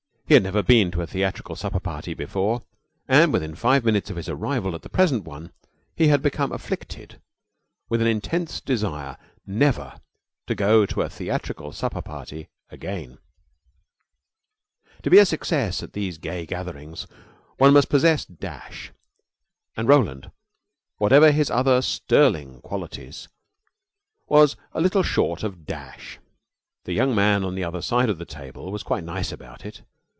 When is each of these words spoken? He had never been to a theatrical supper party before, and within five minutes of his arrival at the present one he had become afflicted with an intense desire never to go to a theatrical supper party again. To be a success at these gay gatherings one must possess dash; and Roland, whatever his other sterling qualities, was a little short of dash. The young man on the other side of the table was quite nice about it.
He 0.27 0.35
had 0.35 0.43
never 0.43 0.63
been 0.63 0.91
to 0.91 1.01
a 1.01 1.07
theatrical 1.07 1.57
supper 1.57 1.81
party 1.81 2.13
before, 2.13 2.61
and 3.05 3.33
within 3.33 3.53
five 3.53 3.83
minutes 3.83 4.09
of 4.09 4.15
his 4.15 4.29
arrival 4.29 4.73
at 4.75 4.81
the 4.81 4.87
present 4.87 5.25
one 5.25 5.51
he 5.93 6.07
had 6.07 6.21
become 6.21 6.53
afflicted 6.53 7.19
with 7.89 7.99
an 8.01 8.07
intense 8.07 8.61
desire 8.61 9.17
never 9.45 9.99
to 10.47 10.55
go 10.55 10.85
to 10.85 11.01
a 11.01 11.09
theatrical 11.09 11.73
supper 11.73 12.01
party 12.01 12.47
again. 12.69 13.17
To 15.03 15.09
be 15.09 15.17
a 15.19 15.25
success 15.25 15.83
at 15.83 15.91
these 15.91 16.17
gay 16.17 16.45
gatherings 16.45 17.07
one 17.57 17.73
must 17.73 17.89
possess 17.89 18.23
dash; 18.23 18.91
and 19.75 19.89
Roland, 19.89 20.31
whatever 20.97 21.31
his 21.33 21.51
other 21.51 21.81
sterling 21.81 22.61
qualities, 22.61 23.27
was 24.29 24.55
a 24.71 24.79
little 24.79 25.03
short 25.03 25.43
of 25.43 25.65
dash. 25.65 26.19
The 26.85 26.93
young 26.93 27.13
man 27.13 27.43
on 27.43 27.53
the 27.53 27.65
other 27.65 27.81
side 27.81 28.09
of 28.09 28.17
the 28.17 28.23
table 28.23 28.71
was 28.71 28.81
quite 28.81 29.03
nice 29.03 29.33
about 29.33 29.65
it. 29.65 29.81